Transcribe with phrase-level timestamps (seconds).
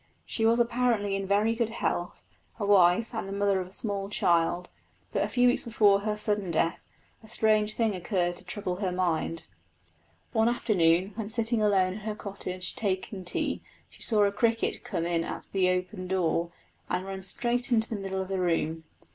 [0.25, 2.23] She was apparently in very good health,
[2.59, 4.71] a wife, and the mother of a small child;
[5.11, 6.79] but a few weeks before her sudden death
[7.21, 9.45] a strange thing occurred to trouble her mind.
[10.33, 13.61] One afternoon, when sitting alone in her cottage taking tea,
[13.91, 16.51] she saw a cricket come in at the open door,
[16.89, 18.85] and run straight into the middle of the room.